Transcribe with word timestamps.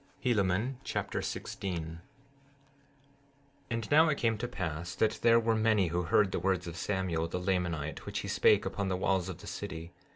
Helaman 0.19 0.77
Chapter 0.83 1.21
16 1.21 1.75
16:1 1.85 1.99
And 3.69 3.91
now, 3.91 4.09
it 4.09 4.17
came 4.17 4.35
to 4.39 4.47
pass 4.47 4.95
that 4.95 5.19
there 5.21 5.39
were 5.39 5.53
many 5.53 5.89
who 5.89 6.01
heard 6.05 6.31
the 6.31 6.39
words 6.39 6.65
of 6.65 6.75
Samuel, 6.75 7.27
the 7.27 7.37
Lamanite, 7.39 7.99
which 8.07 8.21
he 8.21 8.27
spake 8.27 8.65
upon 8.65 8.87
the 8.87 8.97
walls 8.97 9.29
of 9.29 9.37
the 9.41 9.45
city. 9.45 9.91